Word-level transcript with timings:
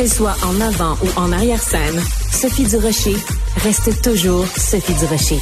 Qu'elle 0.00 0.08
soit 0.08 0.36
en 0.46 0.58
avant 0.62 0.96
ou 1.04 1.20
en 1.20 1.30
arrière-scène, 1.30 2.00
Sophie 2.32 2.64
Durocher 2.64 3.16
reste 3.56 4.00
toujours 4.00 4.46
Sophie 4.46 4.94
Durocher. 4.94 5.38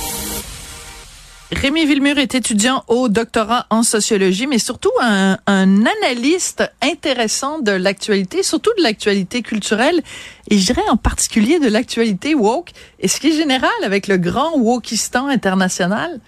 Rémi 1.52 1.86
Villemur 1.86 2.18
est 2.18 2.34
étudiant 2.34 2.82
au 2.88 3.08
doctorat 3.08 3.66
en 3.70 3.84
sociologie, 3.84 4.48
mais 4.48 4.58
surtout 4.58 4.90
un, 5.00 5.36
analyste 5.46 6.68
intéressant 6.82 7.60
de 7.60 7.70
l'actualité, 7.70 8.42
surtout 8.42 8.72
de 8.76 8.82
l'actualité 8.82 9.42
culturelle, 9.42 10.02
et 10.50 10.58
je 10.58 10.66
dirais 10.66 10.88
en 10.90 10.96
particulier 10.96 11.60
de 11.60 11.68
l'actualité 11.68 12.34
woke, 12.34 12.70
et 12.98 13.06
ce 13.06 13.20
qui 13.20 13.28
est 13.28 13.36
général 13.36 13.70
avec 13.84 14.08
le 14.08 14.16
grand 14.16 14.58
wokistan 14.58 15.28
international 15.28 16.18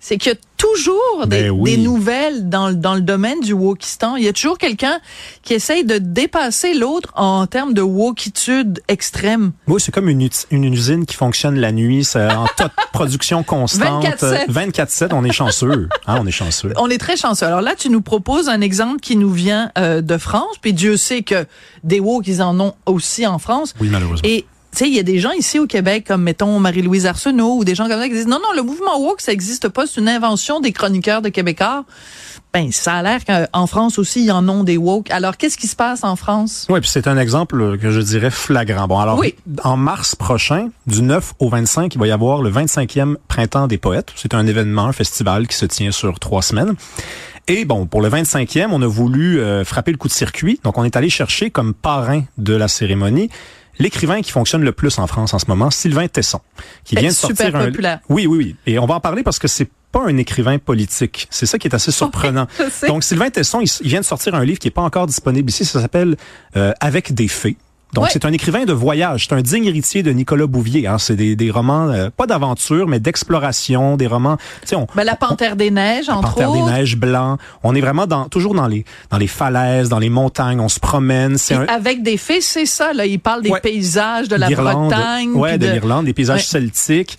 c'est 0.00 0.18
qu'il 0.18 0.32
y 0.32 0.34
a 0.34 0.38
toujours 0.56 1.26
des, 1.26 1.44
Ben 1.44 1.50
oui. 1.50 1.72
des 1.76 1.82
nouvelles 1.82 2.48
dans, 2.48 2.68
le- 2.68 2.74
dans 2.74 2.94
le 2.94 3.00
domaine 3.00 3.40
du 3.40 3.52
wokistan. 3.52 4.16
Il 4.16 4.24
y 4.24 4.28
a 4.28 4.32
toujours 4.32 4.56
quelqu'un 4.56 5.00
qui 5.42 5.54
essaye 5.54 5.84
de 5.84 5.98
dépasser 5.98 6.74
l'autre 6.74 7.12
en 7.16 7.46
termes 7.46 7.74
de 7.74 7.82
wokitude 7.82 8.80
extrême. 8.88 9.52
Oui, 9.66 9.80
c'est 9.80 9.92
comme 9.92 10.08
une, 10.08 10.28
une 10.50 10.64
usine 10.72 11.06
qui 11.06 11.16
fonctionne 11.16 11.56
la 11.58 11.72
nuit, 11.72 12.04
c'est 12.04 12.30
en 12.32 12.46
toute 12.56 12.70
production 12.92 13.42
constante. 13.42 14.04
24/7. 14.04 14.48
24-7, 14.50 15.08
on 15.14 15.24
est 15.24 15.32
chanceux. 15.32 15.88
Hein, 16.06 16.18
on 16.20 16.26
est 16.26 16.30
chanceux. 16.30 16.72
On 16.76 16.88
est 16.88 16.98
très 16.98 17.16
chanceux. 17.16 17.46
Alors 17.46 17.60
là, 17.60 17.74
tu 17.76 17.88
nous 17.90 18.00
proposes 18.02 18.48
un 18.48 18.60
exemple 18.60 19.00
qui 19.00 19.16
nous 19.16 19.30
vient 19.32 19.70
euh, 19.78 20.00
de 20.02 20.16
France, 20.18 20.56
puis 20.60 20.72
Dieu 20.72 20.96
sait 20.96 21.22
que 21.22 21.46
des 21.84 22.00
woke, 22.00 22.26
ils 22.28 22.42
en 22.42 22.58
ont 22.60 22.74
aussi 22.86 23.26
en 23.26 23.38
France. 23.38 23.74
Oui, 23.80 23.88
malheureusement. 23.90 24.28
Et 24.28 24.46
tu 24.76 24.84
sais, 24.84 24.90
il 24.90 24.94
y 24.94 24.98
a 24.98 25.02
des 25.02 25.18
gens 25.20 25.30
ici 25.32 25.58
au 25.58 25.66
Québec, 25.66 26.04
comme 26.06 26.22
mettons 26.22 26.60
Marie-Louise 26.60 27.06
Arsenault 27.06 27.56
ou 27.56 27.64
des 27.64 27.74
gens 27.74 27.88
comme 27.88 27.98
ça 27.98 28.08
qui 28.08 28.14
disent 28.14 28.26
non, 28.28 28.38
non, 28.42 28.54
le 28.54 28.62
mouvement 28.62 28.98
woke, 29.00 29.22
ça 29.22 29.32
n'existe 29.32 29.68
pas, 29.70 29.86
c'est 29.86 30.00
une 30.00 30.08
invention 30.08 30.60
des 30.60 30.72
chroniqueurs 30.72 31.22
de 31.22 31.30
Québécois. 31.30 31.84
Ben, 32.52 32.70
ça 32.72 32.94
a 32.94 33.02
l'air 33.02 33.20
qu'en 33.24 33.66
France 33.66 33.98
aussi, 33.98 34.20
il 34.20 34.26
y 34.26 34.30
en 34.30 34.46
ont 34.48 34.64
des 34.64 34.76
woke. 34.76 35.10
Alors, 35.10 35.36
qu'est-ce 35.36 35.56
qui 35.58 35.66
se 35.66 35.76
passe 35.76 36.04
en 36.04 36.14
France? 36.16 36.66
Oui, 36.70 36.80
puis 36.80 36.88
c'est 36.88 37.06
un 37.06 37.18
exemple 37.18 37.78
que 37.78 37.90
je 37.90 38.00
dirais 38.00 38.30
flagrant. 38.30 38.86
Bon, 38.86 38.98
alors, 38.98 39.18
Oui. 39.18 39.34
en 39.64 39.76
mars 39.76 40.14
prochain, 40.14 40.68
du 40.86 41.02
9 41.02 41.34
au 41.38 41.48
25, 41.48 41.94
il 41.94 41.98
va 41.98 42.06
y 42.06 42.10
avoir 42.10 42.42
le 42.42 42.50
25e 42.50 43.16
Printemps 43.28 43.66
des 43.66 43.78
Poètes. 43.78 44.12
C'est 44.16 44.34
un 44.34 44.46
événement, 44.46 44.86
un 44.86 44.92
festival 44.92 45.48
qui 45.48 45.56
se 45.56 45.66
tient 45.66 45.90
sur 45.90 46.18
trois 46.18 46.42
semaines. 46.42 46.74
Et 47.48 47.64
bon, 47.64 47.86
pour 47.86 48.00
le 48.02 48.08
25e, 48.08 48.68
on 48.70 48.80
a 48.82 48.86
voulu 48.86 49.38
euh, 49.40 49.64
frapper 49.64 49.92
le 49.92 49.98
coup 49.98 50.08
de 50.08 50.12
circuit. 50.12 50.58
Donc, 50.64 50.78
on 50.78 50.84
est 50.84 50.96
allé 50.96 51.10
chercher 51.10 51.50
comme 51.50 51.74
parrain 51.74 52.22
de 52.38 52.54
la 52.54 52.68
cérémonie 52.68 53.28
l'écrivain 53.78 54.22
qui 54.22 54.32
fonctionne 54.32 54.62
le 54.62 54.72
plus 54.72 54.98
en 54.98 55.06
France 55.06 55.34
en 55.34 55.38
ce 55.38 55.46
moment, 55.48 55.70
Sylvain 55.70 56.08
Tesson, 56.08 56.40
qui 56.84 56.94
Ben, 56.94 57.02
vient 57.02 57.10
de 57.10 57.14
super 57.14 57.36
sortir 57.36 57.56
un... 57.56 57.66
populaire. 57.66 58.00
Oui, 58.08 58.26
oui, 58.26 58.38
oui. 58.38 58.56
Et 58.66 58.78
on 58.78 58.86
va 58.86 58.94
en 58.94 59.00
parler 59.00 59.22
parce 59.22 59.38
que 59.38 59.48
c'est 59.48 59.68
pas 59.92 60.02
un 60.02 60.16
écrivain 60.16 60.58
politique. 60.58 61.28
C'est 61.30 61.46
ça 61.46 61.58
qui 61.58 61.68
est 61.68 61.74
assez 61.74 61.92
surprenant. 61.92 62.46
Donc, 62.86 63.04
Sylvain 63.04 63.30
Tesson, 63.30 63.60
il, 63.60 63.68
il 63.80 63.88
vient 63.88 64.00
de 64.00 64.04
sortir 64.04 64.34
un 64.34 64.44
livre 64.44 64.58
qui 64.58 64.68
est 64.68 64.72
pas 64.72 64.82
encore 64.82 65.06
disponible 65.06 65.48
ici. 65.48 65.64
Ça 65.64 65.80
s'appelle 65.80 66.16
euh, 66.56 66.72
Avec 66.80 67.14
des 67.14 67.28
fées. 67.28 67.56
Donc, 67.94 68.08
c'est 68.10 68.24
un 68.26 68.32
écrivain 68.32 68.64
de 68.64 68.72
voyage. 68.74 69.26
C'est 69.28 69.34
un 69.34 69.40
digne 69.40 69.64
héritier 69.64 70.02
de 70.02 70.10
Nicolas 70.10 70.46
Bouvier. 70.46 70.86
Hein. 70.86 70.98
C'est 70.98 71.16
des, 71.16 71.34
des 71.34 71.50
romans, 71.50 71.88
euh, 71.88 72.10
pas 72.14 72.26
d'aventure, 72.26 72.86
mais 72.88 72.98
d'exploration, 73.00 73.96
des 73.96 74.06
romans... 74.06 74.36
On, 74.74 74.86
Ben, 74.94 75.04
la 75.04 75.16
Panthère 75.16 75.56
des 75.56 75.70
Neiges, 75.70 76.08
entre 76.10 76.34
Panthère 76.34 76.50
autres. 76.50 76.66
des 76.66 76.72
neiges 76.72 76.96
blancs. 76.96 77.38
On 77.62 77.74
est 77.74 77.80
vraiment 77.80 78.06
dans, 78.06 78.28
toujours 78.28 78.54
dans 78.54 78.66
les, 78.66 78.84
dans 79.10 79.16
les 79.18 79.28
falaises, 79.28 79.88
dans 79.88 79.98
les 79.98 80.10
montagnes. 80.10 80.60
On 80.60 80.68
se 80.68 80.80
promène. 80.80 81.38
C'est 81.38 81.54
un, 81.54 81.64
Avec 81.66 82.02
des 82.02 82.16
faits, 82.18 82.42
c'est 82.42 82.66
ça. 82.66 82.92
Là, 82.92 83.06
il 83.06 83.18
parle 83.18 83.42
des 83.42 83.50
Ouais. 83.50 83.60
paysages 83.60 84.28
de 84.28 84.36
la. 84.36 84.50
Bretagne. 84.50 85.32
Ouais, 85.32 85.56
de, 85.56 85.66
l'Irlande, 85.66 86.04
des 86.04 86.12
paysages 86.12 86.40
Ouais. 86.40 86.44
celtiques. 86.44 87.16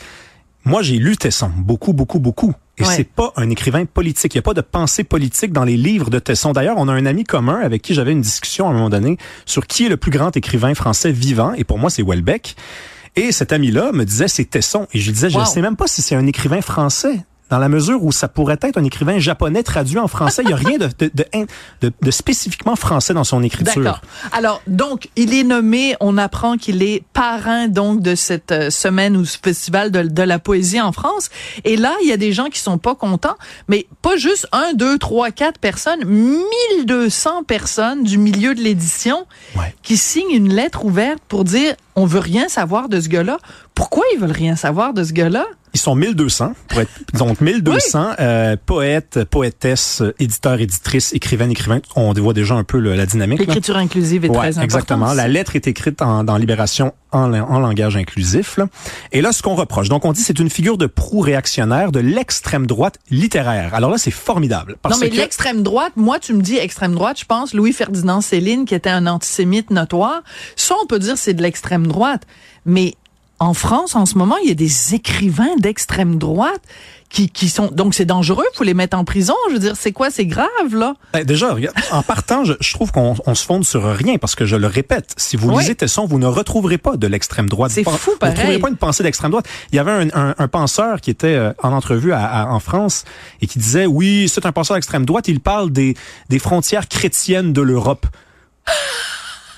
Moi, 0.66 0.82
j'ai 0.84 0.98
lu 0.98 1.16
Tesson, 1.18 1.50
beaucoup, 1.56 1.94
beaucoup, 1.94 2.20
beaucoup. 2.20 2.54
Et 2.80 2.84
Ouais. 2.84 2.96
c'est 2.96 3.04
pas 3.10 3.34
un 3.38 3.50
écrivain 3.50 3.86
politique. 3.86 4.36
Il 4.36 4.38
n'y 4.38 4.40
a 4.40 4.44
pas 4.44 4.54
de 4.54 4.62
pensée 4.62 5.04
politique 5.04 5.52
dans 5.52 5.64
les 5.64 5.78
livres 5.78 6.10
de 6.12 6.20
Tesson. 6.20 6.52
D'ailleurs, 6.52 6.76
on 6.78 6.88
a 6.88 6.94
un 6.94 7.06
ami 7.08 7.24
commun 7.24 7.60
avec 7.60 7.82
qui 7.82 7.94
j'avais 7.96 8.12
une 8.12 8.22
discussion 8.22 8.68
à 8.68 8.70
un 8.70 8.74
moment 8.74 8.90
donné 8.90 9.18
sur 9.46 9.66
qui 9.66 9.86
est 9.88 9.90
le 9.90 9.98
plus 9.98 10.12
grand 10.12 10.36
écrivain 10.38 10.74
français 10.76 11.12
vivant. 11.12 11.54
Et 11.54 11.64
pour 11.64 11.80
moi, 11.80 11.90
c'est 11.90 12.04
Welbeck. 12.04 12.56
Et 13.16 13.32
cet 13.32 13.52
ami-là 13.52 13.92
me 13.94 14.04
disait 14.06 14.28
c'est 14.28 14.46
Tesson. 14.46 14.88
Et 14.94 15.00
je 15.00 15.06
lui 15.08 15.14
disais, 15.14 15.30
je 15.32 15.40
ne 15.40 15.46
sais 15.46 15.62
même 15.62 15.76
pas 15.76 15.88
si 15.88 16.04
c'est 16.04 16.14
un 16.16 16.28
écrivain 16.28 16.62
français. 16.62 17.20
Dans 17.50 17.60
la 17.60 17.70
mesure 17.70 18.04
où 18.04 18.12
ça 18.12 18.28
pourrait 18.28 18.58
être 18.62 18.78
un 18.78 18.84
écrivain 18.84 19.20
japonais 19.20 19.64
traduit 19.64 20.00
en 20.00 20.08
français, 20.08 20.42
il 20.44 20.48
n'y 20.48 20.54
a 20.54 20.58
rien 20.58 20.78
de, 20.78 20.88
de, 21.00 21.12
de, 21.14 21.26
de- 21.82 21.92
de 22.02 22.12
spécifiquement 22.12 22.76
français 22.76 23.14
dans 23.14 23.24
son 23.24 23.42
écriture. 23.44 23.82
D'accord. 23.84 24.02
Alors, 24.34 24.62
donc, 24.68 25.10
il 25.16 25.34
est 25.34 25.44
nommé, 25.44 25.96
on 26.00 26.18
apprend 26.18 26.58
qu'il 26.58 26.84
est 26.84 27.04
parrain, 27.14 27.68
donc, 27.68 28.02
de 28.02 28.16
cette 28.16 28.52
euh, 28.52 28.70
semaine 28.70 29.16
ou 29.16 29.24
ce 29.26 29.38
festival 29.42 29.92
de, 29.92 30.02
de 30.04 30.24
la 30.24 30.40
poésie 30.40 30.82
en 30.82 30.92
France. 30.92 31.30
Et 31.64 31.78
là, 31.78 31.94
il 32.04 32.10
y 32.10 32.12
a 32.12 32.18
des 32.18 32.34
gens 32.34 32.48
qui 32.50 32.60
sont 32.60 32.78
pas 32.78 32.96
contents, 32.96 33.38
mais 33.68 33.88
pas 34.02 34.18
juste 34.18 34.48
un, 34.52 34.74
deux, 34.74 34.98
trois, 34.98 35.32
quatre 35.32 35.60
personnes, 35.60 36.04
1200 36.06 37.44
personnes 37.44 38.04
du 38.04 38.18
milieu 38.18 38.56
de 38.56 38.62
l'édition 38.62 39.26
Ouais. 39.56 39.74
qui 39.84 39.98
signent 39.98 40.32
une 40.36 40.54
lettre 40.54 40.86
ouverte 40.86 41.20
pour 41.28 41.44
dire, 41.44 41.76
on 41.96 42.06
veut 42.06 42.20
rien 42.20 42.48
savoir 42.50 42.90
de 42.90 43.00
ce 43.00 43.08
gars-là. 43.08 43.38
Pourquoi 43.74 44.04
ils 44.14 44.20
veulent 44.20 44.32
rien 44.32 44.56
savoir 44.56 44.94
de 44.94 45.04
ce 45.04 45.14
gars-là? 45.14 45.46
Ils 45.78 45.80
sont 45.80 45.94
1200, 45.94 46.54
pour 46.70 46.80
être, 46.82 46.90
donc 47.14 47.40
1200 47.40 48.14
euh, 48.20 48.56
poètes, 48.66 49.24
poétesses, 49.26 50.02
éditeurs, 50.18 50.60
éditrices, 50.60 51.14
écrivaines, 51.14 51.52
écrivains. 51.52 51.82
On 51.96 52.14
voit 52.14 52.34
déjà 52.34 52.56
un 52.56 52.64
peu 52.64 52.80
le- 52.80 52.96
la 52.96 53.06
dynamique. 53.06 53.38
là. 53.42 53.46
L'écriture 53.46 53.78
inclusive 53.78 54.26
est 54.26 54.30
Ouais, 54.30 54.38
très 54.38 54.48
importante. 54.48 54.64
exactement. 54.64 55.14
La 55.14 55.28
lettre 55.28 55.56
est 55.56 55.68
écrite 55.68 56.02
en, 56.02 56.24
dans 56.24 56.38
Libération 56.38 56.94
en, 57.12 57.32
en 57.32 57.60
langage 57.60 57.96
inclusif. 57.96 58.58
là. 58.58 58.66
Et 59.12 59.22
là, 59.22 59.32
ce 59.32 59.44
qu'on 59.44 59.54
reproche, 59.54 59.88
donc 59.88 60.04
on 60.04 60.14
dit 60.14 60.22
c'est 60.22 60.40
une 60.40 60.50
figure 60.50 60.80
de 60.80 60.88
proue 60.88 61.20
réactionnaire 61.22 61.92
de 61.92 62.00
l'extrême 62.00 62.66
droite 62.66 62.96
littéraire. 63.12 63.76
Alors 63.76 63.92
là, 63.92 64.00
c'est 64.00 64.10
formidable. 64.10 64.78
Parce 64.82 64.96
non, 64.96 65.02
mais 65.02 65.12
que, 65.12 65.18
l'extrême 65.18 65.62
droite, 65.62 65.94
moi, 65.96 66.18
tu 66.18 66.34
me 66.34 66.42
dis 66.42 66.58
extrême 66.58 66.96
droite, 66.96 67.20
je 67.20 67.26
pense 67.26 67.54
Louis-Ferdinand 67.54 68.22
Céline, 68.22 68.66
qui 68.66 68.74
était 68.74 68.90
un 68.90 69.06
antisémite 69.06 69.70
notoire. 69.70 70.24
Ça, 70.56 70.74
on 70.82 70.88
peut 70.88 70.98
dire 71.00 71.20
c'est 71.20 71.36
de 71.36 71.44
l'extrême 71.44 71.86
droite. 71.86 72.24
Mais 72.66 72.96
en 73.40 73.54
France, 73.54 73.96
en 73.96 74.06
ce 74.06 74.18
moment, 74.18 74.38
il 74.38 74.48
y 74.50 74.52
a 74.52 74.56
des 74.56 74.96
écrivains 74.96 75.56
d'extrême 75.60 76.18
droite 76.18 76.62
qui, 77.10 77.30
qui 77.30 77.50
sont... 77.50 77.70
Donc, 77.72 77.94
c'est 77.94 78.04
dangereux, 78.06 78.44
faut 78.56 78.64
les 78.64 78.74
mettre 78.74 78.98
en 78.98 79.06
prison. 79.06 79.36
Je 79.50 79.54
veux 79.54 79.60
dire, 79.60 79.76
c'est 79.78 79.92
quoi? 79.92 80.10
C'est 80.10 80.26
grave, 80.26 80.48
là? 80.74 80.96
Eh, 81.18 81.24
déjà, 81.24 81.56
en 81.92 82.02
partant, 82.04 82.44
je, 82.44 82.54
je 82.60 82.74
trouve 82.74 82.92
qu'on 82.92 83.16
on 83.26 83.36
se 83.36 83.46
fonde 83.46 83.64
sur 83.64 83.84
rien 83.86 84.18
parce 84.18 84.34
que 84.36 84.46
je 84.46 84.56
le 84.56 84.68
répète, 84.68 85.14
si 85.18 85.38
vous 85.38 85.50
Oui. 85.52 85.60
lisez 85.62 85.76
Tesson, 85.76 86.06
vous 86.08 86.18
ne 86.20 86.26
retrouverez 86.26 86.78
pas 86.80 86.98
de 86.98 87.06
l'extrême 87.08 87.48
droite. 87.48 87.72
C'est 87.72 87.84
Vous- 87.84 87.92
fou, 87.92 88.12
Vous 88.12 88.18
pareil. 88.18 88.34
ne 88.36 88.40
trouverez 88.40 88.60
pas 88.60 88.70
une 88.70 88.76
pensée 88.76 89.04
d'extrême 89.04 89.30
droite. 89.32 89.46
Il 89.72 89.76
y 89.76 89.80
avait 89.80 89.92
un, 89.92 90.08
un- 90.14 90.36
un 90.38 90.48
penseur 90.48 91.00
qui 91.00 91.12
était 91.12 91.28
euh, 91.36 91.54
en 91.62 91.72
entrevue 91.74 92.12
à- 92.14 92.26
à- 92.26 92.46
en 92.48 92.60
France 92.60 93.06
et 93.42 93.48
qui 93.48 93.60
disait, 93.60 93.86
oui, 93.86 94.28
c'est 94.28 94.46
un 94.48 94.52
penseur 94.52 94.76
d'extrême 94.76 95.06
droite, 95.06 95.28
il 95.28 95.40
parle 95.40 95.70
des, 95.72 95.96
des 96.30 96.40
frontières 96.40 96.88
chrétiennes 96.90 97.54
de 97.54 97.62
l'Europe. 97.62 98.08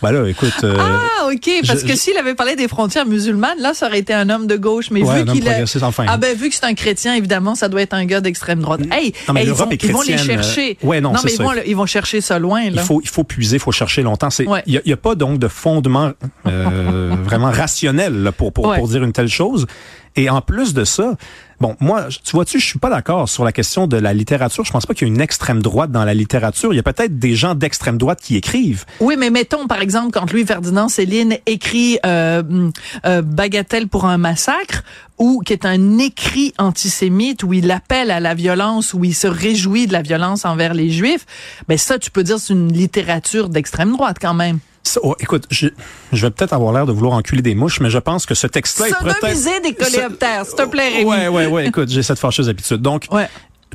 Voilà, 0.02 0.28
écoute. 0.30 0.54
euh, 0.64 0.78
Ah, 0.80 1.28
OK. 1.28 1.50
Parce 1.68 1.82
je- 1.82 1.86
que 1.86 1.96
s'il 1.96 2.16
avait 2.18 2.34
parlé 2.36 2.56
des 2.56 2.68
frontières 2.68 3.06
musulmanes, 3.06 3.60
là, 3.60 3.74
ça 3.74 3.88
aurait 3.88 4.00
été 4.00 4.14
un 4.14 4.30
homme 4.30 4.48
de 4.48 4.56
gauche. 4.56 4.92
Mais 4.92 5.04
Ouais, 5.04 5.24
vu 5.24 5.32
qu'il 5.32 5.48
est... 5.48 5.84
enfin. 5.84 6.06
Ah 6.08 6.18
ben, 6.18 6.36
vu 6.38 6.50
que 6.50 6.56
c'est 6.56 6.66
un 6.66 6.74
chrétien, 6.74 7.16
évidemment, 7.16 7.56
ça 7.56 7.68
doit 7.68 7.82
être 7.82 7.94
un 7.94 8.06
gars 8.06 8.22
d'extrême 8.22 8.62
droite. 8.62 8.82
Hey, 8.92 9.14
Non, 9.28 9.34
mais 9.34 9.42
hey, 9.42 9.48
ils, 9.48 9.54
vont, 9.54 9.68
ils 9.70 9.92
vont 9.92 10.02
les 10.02 10.14
euh, 10.14 10.18
chercher. 10.18 10.78
ouais, 10.84 11.02
non, 11.02 11.14
c'est 11.18 11.26
mais 11.26 11.32
ils 11.32 11.36
ça. 11.36 11.44
vont, 11.44 11.52
le- 11.52 11.68
ils 11.68 11.76
vont 11.76 11.86
chercher 11.86 12.22
ça 12.22 12.40
loin, 12.40 12.64
là. 12.70 12.70
Il 12.76 12.80
faut, 12.80 13.02
il 13.04 13.10
faut 13.10 13.24
puiser, 13.26 13.58
il 13.58 13.60
faut 13.60 13.72
chercher 13.74 14.02
longtemps. 14.02 14.30
C'est, 14.30 14.44
il 14.44 14.50
Ouais. 14.50 14.64
y, 14.68 14.78
a, 14.78 14.94
a 14.94 14.98
pas 14.98 15.16
donc 15.16 15.38
de 15.40 15.48
fondement 15.48 16.12
euh, 16.48 17.16
vraiment 17.24 17.52
rationnel 17.52 18.24
là, 18.24 18.32
pour 18.32 18.54
pour, 18.54 18.74
pour 18.74 18.88
dire 18.88 19.04
une 19.04 19.12
telle 19.12 19.28
chose. 19.28 19.68
Et 20.20 20.30
en 20.30 20.42
plus 20.42 20.74
de 20.74 20.84
ça, 20.84 21.16
bon, 21.62 21.78
moi, 21.80 22.08
tu 22.10 22.32
vois-tu, 22.34 22.60
je 22.60 22.66
suis 22.66 22.78
pas 22.78 22.90
d'accord 22.90 23.30
sur 23.30 23.46
la 23.46 23.54
question 23.54 23.88
de 23.88 23.96
la 23.96 24.14
littérature. 24.14 24.66
Je 24.66 24.72
pense 24.74 24.86
pas 24.86 24.94
qu'il 24.94 25.08
y 25.08 25.10
a 25.10 25.14
une 25.14 25.22
extrême 25.22 25.62
droite 25.62 25.94
dans 25.94 26.04
la 26.04 26.14
littérature. 26.14 26.74
Il 26.74 26.76
y 26.76 26.80
a 26.80 26.84
peut-être 26.84 27.18
des 27.18 27.36
gens 27.36 27.56
d'extrême 27.56 27.98
droite 27.98 28.20
qui 28.22 28.36
écrivent. 28.36 28.84
Oui, 29.00 29.16
mais 29.18 29.30
mettons, 29.30 29.66
par 29.66 29.80
exemple, 29.80 30.12
quand 30.12 30.30
Louis-Ferdinand 30.30 30.90
Céline 30.90 31.38
écrit 31.46 32.00
euh, 32.06 32.70
euh, 33.06 33.22
Bagatelle 33.22 33.88
pour 33.88 34.08
un 34.08 34.18
massacre, 34.18 34.84
ou 35.20 35.42
qui 35.46 35.54
est 35.54 35.66
un 35.66 36.00
écrit 36.00 36.54
antisémite, 36.58 37.44
où 37.44 37.54
il 37.54 37.72
appelle 37.72 38.12
à 38.12 38.20
la 38.20 38.34
violence, 38.34 38.94
où 38.94 39.06
il 39.06 39.16
se 39.16 39.28
réjouit 39.28 39.88
de 39.88 39.94
la 39.94 40.02
violence 40.02 40.44
envers 40.44 40.74
les 40.74 40.90
Juifs, 40.90 41.26
ben 41.70 41.78
ça, 41.78 41.98
tu 41.98 42.12
peux 42.12 42.24
dire 42.24 42.40
c'est 42.40 42.52
une 42.52 42.74
littérature 42.74 43.48
d'extrême 43.48 43.94
droite 43.94 44.18
quand 44.20 44.34
même. 44.34 44.60
Oh, 45.04 45.16
écoute, 45.20 45.46
je, 45.52 45.68
je 46.14 46.26
vais 46.26 46.32
peut-être 46.32 46.54
avoir 46.54 46.74
l'air 46.74 46.86
de 46.86 46.92
vouloir 46.92 47.14
enculer 47.16 47.42
des 47.42 47.56
mouches, 47.56 47.80
mais 47.80 47.90
je 47.90 47.98
pense 48.00 48.26
que 48.26 48.34
ce 48.34 48.48
texte-là 48.48 48.88
est 48.90 49.04
peut-être... 49.04 49.62
Des 49.64 49.74
coléoptères, 49.74 50.46
s'il 50.46 50.56
te 50.56 50.66
plaît, 50.68 50.90
Rémi. 50.90 51.10
Ouais, 51.10 51.28
ouais, 51.28 51.46
ouais. 51.48 51.68
Écoute, 51.68 51.90
j'ai 51.90 52.02
cette 52.04 52.20
fâcheuse 52.20 52.50
habitude. 52.50 52.82
Donc, 52.82 53.06
Ouais. 53.12 53.28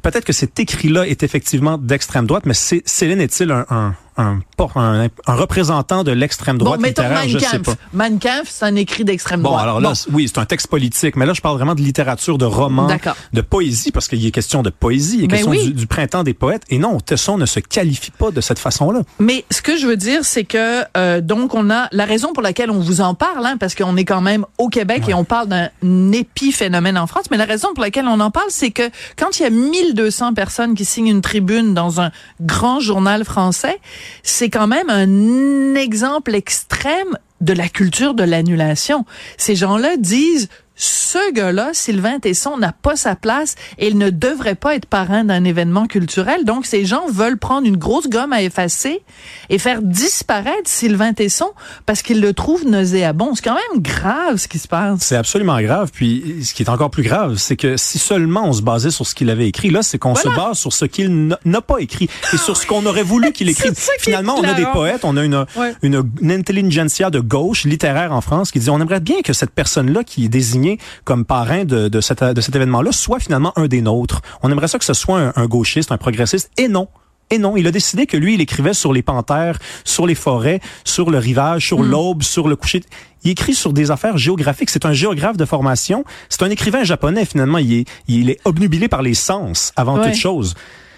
peut-être 0.02 0.24
que 0.24 0.32
cet 0.32 0.58
écrit-là 0.58 1.06
est 1.06 1.22
effectivement 1.22 1.78
d'extrême 1.78 2.26
droite, 2.26 2.44
mais 2.46 2.54
Céline 2.54 3.20
est-il 3.20 3.50
un, 3.50 3.64
un, 3.70 3.94
un, 4.16 4.40
un, 4.76 5.08
un 5.26 5.34
représentant 5.34 6.04
de 6.04 6.12
l'extrême 6.12 6.58
Bon, 6.58 6.66
droite 6.66 6.80
mettons 6.80 7.02
littéraire? 7.02 7.24
Mein 7.26 7.28
Je 7.28 7.38
sais 7.38 7.58
pas. 7.58 7.74
Mein 7.92 8.18
Kampf, 8.18 8.48
c'est 8.48 8.64
un 8.64 8.76
écrit 8.76 9.04
d'extrême 9.04 9.42
Bon, 9.42 9.50
droite. 9.50 9.62
alors 9.64 9.80
là, 9.80 9.92
oui, 10.12 10.28
c'est 10.28 10.38
un 10.38 10.44
texte 10.44 10.68
politique, 10.68 11.16
mais 11.16 11.26
là, 11.26 11.32
je 11.34 11.40
parle 11.40 11.56
vraiment 11.56 11.74
de 11.74 11.80
littérature, 11.82 12.38
de 12.38 12.44
roman, 12.44 12.86
D'accord. 12.86 13.16
de 13.32 13.40
poésie, 13.40 13.90
parce 13.92 14.08
qu'il 14.08 14.20
y 14.20 14.26
est 14.26 14.30
question 14.30 14.62
de 14.62 14.70
poésie, 14.70 15.18
il 15.18 15.24
est 15.24 15.26
Ben 15.28 15.36
question 15.36 15.50
oui. 15.50 15.64
du, 15.68 15.72
du 15.74 15.86
printemps 15.86 16.22
des 16.22 16.34
poètes. 16.34 16.62
Et 16.70 16.78
non, 16.78 17.00
Tesson 17.00 17.38
ne 17.38 17.46
se 17.46 17.60
qualifie 17.60 18.10
pas 18.12 18.30
de 18.30 18.40
cette 18.40 18.58
façon-là. 18.58 19.00
Mais 19.18 19.44
ce 19.50 19.62
que 19.62 19.76
je 19.76 19.86
veux 19.86 19.96
dire, 19.96 20.24
c'est 20.24 20.44
que 20.44 20.82
euh, 20.96 21.20
donc 21.20 21.54
on 21.54 21.70
a 21.70 21.88
la 21.92 22.04
raison 22.04 22.32
pour 22.32 22.42
laquelle 22.42 22.70
on 22.70 22.80
vous 22.80 23.00
en 23.00 23.14
parle, 23.14 23.44
hein, 23.46 23.56
parce 23.58 23.74
qu'on 23.74 23.96
est 23.96 24.04
quand 24.04 24.20
même 24.20 24.44
au 24.58 24.68
Québec 24.68 25.04
et 25.08 25.14
on 25.14 25.24
parle 25.24 25.48
d'un 25.48 25.68
épiphénomène 26.12 26.96
en 26.98 27.06
France. 27.06 27.24
Mais 27.30 27.36
la 27.36 27.44
raison 27.44 27.68
pour 27.74 27.82
laquelle 27.82 28.06
on 28.06 28.20
en 28.20 28.30
parle, 28.30 28.46
c'est 28.50 28.70
que 28.70 28.88
quand 29.16 29.38
il 29.38 29.42
y 29.42 29.46
a 29.46 29.50
1200 29.50 30.34
personnes 30.34 30.74
qui 30.74 30.84
signent 30.84 31.08
une 31.08 31.22
tribune 31.22 31.74
dans 31.74 32.00
un 32.00 32.10
grand 32.40 32.80
journal 32.80 33.24
français, 33.24 33.78
c'est 34.22 34.50
quand 34.50 34.66
même 34.66 34.90
un 34.90 35.74
exemple 35.74 36.34
extrême 36.34 37.18
de 37.40 37.52
la 37.52 37.68
culture 37.68 38.14
de 38.14 38.24
l'annulation. 38.24 39.04
Ces 39.36 39.54
gens-là 39.54 39.96
disent 39.96 40.48
ce 40.76 41.32
gars-là, 41.32 41.70
Sylvain 41.72 42.18
Tesson, 42.18 42.56
n'a 42.56 42.72
pas 42.72 42.96
sa 42.96 43.14
place 43.14 43.54
et 43.78 43.86
il 43.86 43.96
ne 43.96 44.10
devrait 44.10 44.56
pas 44.56 44.74
être 44.74 44.86
parrain 44.86 45.22
d'un 45.22 45.44
événement 45.44 45.86
culturel. 45.86 46.44
Donc, 46.44 46.66
ces 46.66 46.84
gens 46.84 47.06
veulent 47.08 47.38
prendre 47.38 47.66
une 47.68 47.76
grosse 47.76 48.08
gomme 48.08 48.32
à 48.32 48.42
effacer 48.42 49.02
et 49.50 49.58
faire 49.58 49.82
disparaître 49.82 50.66
Sylvain 50.68 51.12
Tesson 51.12 51.52
parce 51.86 52.02
qu'ils 52.02 52.20
le 52.20 52.32
trouvent 52.32 52.66
nauséabond. 52.66 53.36
C'est 53.36 53.44
quand 53.44 53.54
même 53.54 53.82
grave 53.82 54.36
ce 54.38 54.48
qui 54.48 54.58
se 54.58 54.66
passe. 54.66 55.00
C'est 55.02 55.14
absolument 55.14 55.60
grave. 55.60 55.90
Puis, 55.92 56.44
ce 56.44 56.52
qui 56.54 56.64
est 56.64 56.70
encore 56.70 56.90
plus 56.90 57.04
grave, 57.04 57.36
c'est 57.36 57.56
que 57.56 57.76
si 57.76 57.98
seulement 58.00 58.44
on 58.46 58.52
se 58.52 58.62
basait 58.62 58.90
sur 58.90 59.06
ce 59.06 59.14
qu'il 59.14 59.30
avait 59.30 59.46
écrit, 59.46 59.70
là, 59.70 59.84
c'est 59.84 59.98
qu'on 59.98 60.16
se 60.16 60.28
base 60.28 60.58
sur 60.58 60.72
ce 60.72 60.86
qu'il 60.86 61.36
n'a 61.44 61.60
pas 61.60 61.78
écrit 61.78 62.08
et 62.32 62.36
sur 62.36 62.56
ce 62.56 62.66
qu'on 62.66 62.84
aurait 62.86 63.04
voulu 63.04 63.30
qu'il 63.32 63.48
écrive. 63.50 63.74
Finalement, 64.00 64.34
on 64.36 64.42
a 64.42 64.54
des 64.54 64.66
poètes, 64.66 65.04
on 65.04 65.16
a 65.16 65.22
une, 65.22 65.46
une, 65.82 66.02
une 66.20 66.32
intelligentsia 66.32 67.10
de 67.10 67.20
gauche 67.20 67.64
littéraire 67.64 68.12
en 68.12 68.20
France 68.20 68.50
qui 68.50 68.58
dit 68.58 68.70
on 68.70 68.80
aimerait 68.80 69.00
bien 69.00 69.22
que 69.22 69.32
cette 69.32 69.50
personne-là 69.50 70.02
qui 70.02 70.24
est 70.24 70.28
désignée 70.28 70.63
comme 71.04 71.24
parrain 71.24 71.64
de, 71.64 71.88
de, 71.88 72.00
cet, 72.00 72.22
de 72.22 72.40
cet 72.40 72.54
événement-là 72.54 72.92
soit 72.92 73.20
finalement 73.20 73.52
un 73.56 73.66
des 73.66 73.82
nôtres. 73.82 74.22
On 74.42 74.50
aimerait 74.50 74.68
ça 74.68 74.78
que 74.78 74.84
ce 74.84 74.94
soit 74.94 75.32
un, 75.36 75.46
gauchiste, 75.46 75.92
un 75.92 75.98
progressiste, 75.98 76.50
et 76.56 76.68
non. 76.68 76.88
Et 77.30 77.38
non, 77.38 77.56
il 77.56 77.66
a 77.66 77.70
décidé 77.70 78.06
que 78.06 78.16
lui, 78.16 78.34
il 78.34 78.40
écrivait 78.40 78.74
sur 78.74 78.92
les 78.92 79.02
panthères, 79.02 79.58
sur 79.84 80.06
les 80.06 80.14
forêts, 80.14 80.60
sur 80.84 81.10
le 81.10 81.18
rivage, 81.18 81.66
sur 81.66 81.80
hmm. 81.80 81.90
l'aube, 81.90 82.22
sur 82.22 82.48
le 82.48 82.56
coucher. 82.56 82.82
Il 83.24 83.30
écrit 83.30 83.54
sur 83.54 83.72
des 83.72 83.90
affaires 83.90 84.18
géographiques. 84.18 84.68
C'est 84.68 84.84
un 84.84 84.92
géographe 84.92 85.38
de 85.38 85.46
formation. 85.46 86.04
C'est 86.28 86.42
un 86.42 86.50
écrivain 86.50 86.84
japonais, 86.84 87.24
finalement. 87.24 87.58
Il 87.58 87.72
est, 87.72 87.88
il 88.08 88.28
est 88.28 88.38
obnubilé 88.44 88.88
par 88.88 89.00
les 89.00 89.14
sens 89.14 89.72
avant 89.76 89.98
toute 89.98 90.14
chose. 90.14 90.54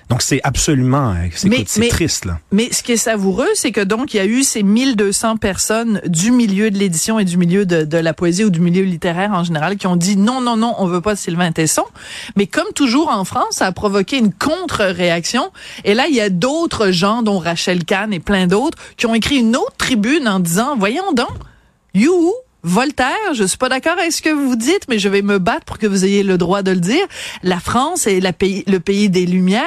Donc 0.08 0.23
c'est 0.23 0.41
absolument 0.44 1.14
c'est 1.35 1.88
triste 1.88 2.26
là. 2.26 2.38
Mais 2.53 2.73
ce 2.73 2.85
qui 2.85 2.93
est 2.93 2.97
savoureux, 2.97 3.49
c'est 3.55 3.73
que 3.73 3.81
donc 3.81 4.14
il 4.14 4.19
y 4.19 4.20
a 4.20 4.25
eu 4.25 4.44
ces 4.44 4.62
1200 4.62 5.37
personnes 5.37 6.00
du 6.06 6.31
milieu 6.31 6.70
de 6.70 6.79
l'édition 6.79 7.19
et 7.19 7.25
du 7.25 7.37
milieu 7.37 7.67
de, 7.67 7.82
de, 7.82 7.99
la 7.99 8.14
poésie 8.14 8.44
ou 8.44 8.50
du 8.50 8.61
milieu 8.61 8.85
littéraire 8.85 9.32
en 9.32 9.43
général 9.43 9.76
qui 9.76 9.88
ont 9.88 9.97
dit 9.97 10.17
non 10.17 10.41
non 10.41 10.56
non, 10.56 10.75
on 10.79 10.87
veut 10.87 11.00
pas 11.00 11.17
Sylvain 11.17 11.50
Tesson. 11.50 11.85
Mais 12.37 12.47
comme 12.47 12.73
toujours 12.73 13.08
en 13.08 13.25
France, 13.25 13.56
ça 13.56 13.67
a 13.67 13.73
provoqué 13.73 14.19
une 14.19 14.32
contre-réaction 14.32 15.50
et 15.85 15.94
là 15.94 16.06
il 16.09 16.14
y 16.14 16.20
a 16.20 16.31
d'autres 16.31 16.93
gens 16.93 17.23
dont 17.23 17.38
Rachel 17.38 17.85
Kahn 17.85 18.12
et 18.12 18.20
plein 18.20 18.47
d'autres 18.47 18.79
qui 18.97 19.06
ont 19.06 19.14
écrit 19.14 19.38
une 19.38 19.56
autre 19.56 19.76
tribune 19.76 20.29
en 20.29 20.38
disant 20.38 20.76
voyons 20.76 21.12
donc 21.14 21.35
you 21.94 22.32
Voltaire, 22.66 23.32
je 23.32 23.44
suis 23.44 23.58
pas 23.58 23.68
d'accord 23.68 23.92
avec 23.96 24.10
ce 24.10 24.20
que 24.20 24.28
vous 24.28 24.56
dites, 24.56 24.88
mais 24.88 24.98
je 24.98 25.08
vais 25.08 25.22
me 25.22 25.38
battre 25.38 25.64
pour 25.64 25.78
que 25.78 25.86
vous 25.86 26.04
ayez 26.04 26.24
le 26.24 26.36
droit 26.36 26.62
de 26.64 26.72
le 26.72 26.80
dire. 26.80 27.06
La 27.44 27.60
France 27.60 28.08
est 28.08 28.18
la 28.18 28.32
pays, 28.32 28.64
le 28.66 28.80
pays 28.80 29.08
des 29.08 29.24
Lumières, 29.24 29.62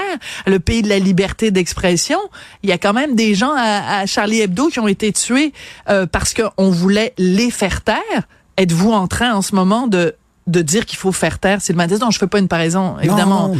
le 0.45 0.59
pays 0.59 0.81
de 0.81 0.89
la 0.89 0.99
liberté 0.99 1.49
d'expression. 1.49 2.19
Il 2.61 2.69
y 2.69 2.73
a 2.73 2.77
quand 2.77 2.91
même 2.91 3.15
des 3.15 3.35
gens 3.35 3.53
à, 3.55 4.05
Charlie 4.05 4.41
Hebdo 4.41 4.67
qui 4.67 4.81
ont 4.81 4.87
été 4.89 5.13
tués 5.13 5.53
euh, 5.89 6.07
parce 6.07 6.33
qu'on 6.33 6.71
voulait 6.71 7.13
les 7.17 7.51
faire 7.51 7.85
taire. 7.85 8.27
Êtes-vous 8.57 8.91
en 8.91 9.07
train 9.07 9.33
en 9.33 9.41
ce 9.41 9.55
moment 9.55 9.87
de 9.87 10.13
de 10.47 10.63
dire 10.63 10.87
qu'il 10.87 10.97
faut 10.97 11.11
faire 11.11 11.37
taire 11.37 11.61
Sylvain 11.61 11.87
Tesson? 11.87 12.05
Non, 12.05 12.11
je 12.11 12.17
fais 12.17 12.27
pas 12.27 12.39
une 12.39 12.47
paraison, 12.47 12.97
évidemment. 12.99 13.53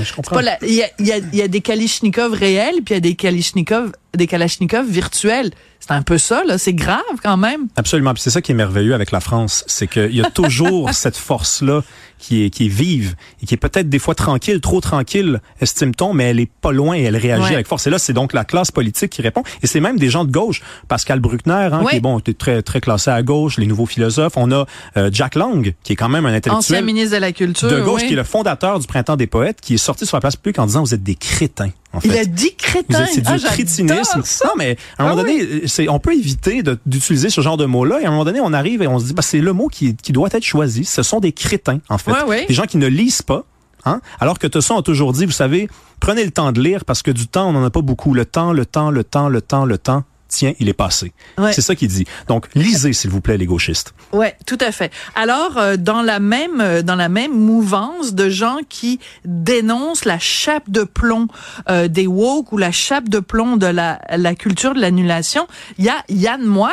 Il 0.64 0.74
y, 0.74 0.82
a, 0.82 0.88
y, 1.00 1.12
a, 1.12 1.18
y 1.32 1.42
a 1.44 1.48
des 1.48 1.62
Kalichnikov 1.62 2.34
réels, 2.34 2.82
puis 2.84 2.94
il 2.94 2.94
y 2.94 2.98
a 2.98 3.00
des 3.00 3.16
Kalichnikov, 3.16 3.92
des 4.16 4.26
Kalachnikov 4.26 4.88
virtuels. 4.88 5.52
C'est 5.90 5.96
un 5.96 6.04
peu 6.04 6.20
ça, 6.20 6.44
là. 6.44 6.60
C'est 6.60 6.74
grave 6.74 7.02
quand 7.24 7.36
même. 7.36 7.68
Absolument. 7.76 8.14
Puis 8.14 8.22
c'est 8.22 8.30
ça 8.30 8.44
qui 8.44 8.52
est 8.52 8.56
merveilleux 8.56 8.94
avec 8.94 9.10
la 9.10 9.20
France, 9.20 9.64
c'est 9.66 9.88
qu'il 9.88 10.16
y 10.16 10.24
a 10.24 10.30
toujours 10.30 10.94
cette 10.94 11.18
force-là 11.18 11.82
qui 12.20 12.46
est, 12.46 12.50
qui 12.50 12.66
est 12.66 12.70
vive 12.70 13.16
et 13.42 13.46
qui 13.46 13.54
est 13.54 13.58
peut-être 13.58 13.90
des 13.90 14.00
fois 14.00 14.16
tranquille, 14.16 14.62
trop 14.62 14.82
tranquille, 14.82 15.42
estime-t-on, 15.62 16.14
mais 16.14 16.26
elle 16.26 16.40
est 16.40 16.52
pas 16.62 16.72
loin 16.72 16.96
et 16.96 17.04
elle 17.04 17.18
réagit 17.18 17.54
avec 17.54 17.68
force. 17.68 17.88
Et 17.88 17.90
là, 17.90 17.98
c'est 17.98 18.14
donc 18.14 18.34
la 18.34 18.46
classe 18.46 18.72
politique 18.72 19.12
qui 19.12 19.22
répond. 19.22 19.44
Et 19.64 19.68
c'est 19.68 19.80
même 19.80 19.98
des 19.98 20.10
gens 20.10 20.26
de 20.26 20.32
gauche. 20.32 20.62
Pascal 20.88 21.20
Bruckner, 21.20 21.70
hein, 21.72 21.84
qui 21.90 21.96
est 21.96 22.00
bon, 22.00 22.20
très 22.20 22.62
très 22.62 22.82
classé 22.82 23.10
à 23.10 23.24
gauche, 23.24 23.58
les 23.58 23.66
nouveaux 23.66 23.86
philosophes. 23.86 24.34
On 24.36 24.52
a 24.52 24.66
euh, 24.98 25.10
Jack 25.12 25.36
Lang, 25.36 25.74
qui 25.84 25.94
est 25.94 25.96
quand 25.96 26.10
même 26.10 26.26
un 26.26 26.34
intellectuel. 26.34 26.58
Ancien 26.58 26.82
ministre 26.82 27.16
de 27.16 27.22
la 27.22 27.32
Culture. 27.32 27.70
De 27.70 27.82
gauche, 27.82 28.06
qui 28.06 28.14
est 28.14 28.18
le 28.18 28.24
fondateur 28.24 28.80
du 28.80 28.88
Printemps 28.88 29.16
des 29.16 29.28
poètes, 29.28 29.62
qui 29.62 29.76
est 29.76 29.78
sorti 29.78 30.06
sur 30.06 30.18
la 30.18 30.22
place 30.22 30.36
publique 30.36 30.60
en 30.60 30.66
disant 30.66 30.84
vous 30.84 30.94
êtes 30.94 31.04
des 31.04 31.16
crétins. 31.16 31.72
En 31.92 32.02
fait. 32.02 32.10
Il 32.10 32.18
a 32.18 32.26
dit 32.26 32.54
crétin. 32.56 33.06
C'est 33.12 33.22
du 33.22 33.32
ah, 33.32 33.50
crétinisme. 33.50 34.22
Non, 34.46 34.52
mais 34.58 34.78
à 34.98 35.04
un 35.04 35.10
moment 35.10 35.22
ah 35.22 35.24
donné, 35.24 35.68
c'est, 35.68 35.90
on 35.90 36.00
peut 36.00 36.14
éviter 36.14 36.62
d'utiliser 36.86 37.32
ce 37.32 37.42
genre 37.42 37.58
de 37.58 37.66
mot-là. 37.66 38.00
Et 38.02 38.06
à 38.06 38.10
un 38.10 38.12
moment 38.12 38.26
donné, 38.26 38.40
on 38.42 38.54
arrive 38.54 38.84
et 38.84 38.88
on 38.88 39.00
se 39.00 39.06
dit, 39.06 39.14
bah, 39.14 39.24
c'est 39.24 39.40
le 39.40 39.54
mot 39.54 39.68
qui, 39.68 39.96
qui 39.96 40.12
doit 40.12 40.30
être 40.32 40.44
choisi. 40.44 40.86
Ce 40.86 41.02
sont 41.02 41.20
des 41.20 41.32
crétins, 41.32 41.80
en 41.90 41.98
fait. 41.98 42.09
Des 42.48 42.54
gens 42.54 42.66
qui 42.66 42.78
ne 42.78 42.88
lisent 42.88 43.22
pas. 43.22 43.44
Hein? 43.86 44.02
Alors 44.20 44.40
que 44.40 44.48
Tesson 44.48 44.78
a 44.78 44.82
toujours 44.82 45.14
dit, 45.14 45.26
vous 45.26 45.32
savez, 45.32 45.70
prenez 46.00 46.24
le 46.26 46.32
temps 46.32 46.52
de 46.52 46.62
lire 46.62 46.86
parce 46.86 47.02
que 47.02 47.12
du 47.12 47.28
temps, 47.28 47.50
on 47.50 47.54
n'en 47.54 47.64
a 47.64 47.70
pas 47.70 47.82
beaucoup. 47.82 48.14
Le 48.14 48.26
temps, 48.26 48.52
le 48.54 48.66
temps, 48.66 48.92
le 48.92 49.04
temps, 49.04 49.30
le 49.30 49.42
temps, 49.42 49.66
le 49.66 49.78
temps 49.78 50.04
tiens, 50.30 50.54
il 50.60 50.70
est 50.70 50.74
passé. 50.74 51.12
C'est 51.52 51.62
ça 51.62 51.76
qu'il 51.76 51.90
dit. 51.90 52.06
Donc, 52.28 52.48
lisez, 52.56 52.94
s'il 52.94 53.10
vous 53.10 53.20
plaît, 53.20 53.38
les 53.38 53.46
gauchistes. 53.46 53.94
Ouais, 54.14 54.36
tout 54.46 54.58
à 54.62 54.72
fait. 54.72 54.92
Alors, 55.16 55.58
euh, 55.58 55.76
dans 55.76 56.02
la 56.02 56.20
même 56.20 56.62
euh, 56.62 56.82
dans 56.82 56.96
la 56.96 57.10
même 57.10 57.34
mouvance 57.34 58.14
de 58.14 58.30
gens 58.30 58.58
qui 58.70 59.00
dénoncent 59.26 60.06
la 60.06 60.20
chape 60.20 60.70
de 60.70 60.84
plomb 60.84 61.28
euh, 61.70 61.88
des 61.88 62.08
woke 62.08 62.52
ou 62.52 62.58
la 62.58 62.72
chape 62.72 63.10
de 63.10 63.20
plomb 63.20 63.58
de 63.58 63.66
la, 63.66 64.00
la 64.16 64.36
culture 64.36 64.74
de 64.74 64.80
l'annulation, 64.80 65.48
il 65.78 65.86
y 65.86 65.90
a 65.90 66.04
Yann 66.10 66.44
Moix. 66.44 66.70